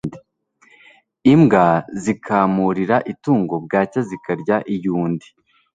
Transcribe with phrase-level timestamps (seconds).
[1.33, 1.65] imbwa
[2.03, 5.27] zikamurira itungo bwacya zikarya iyundi